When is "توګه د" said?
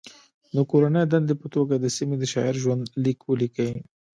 1.55-1.85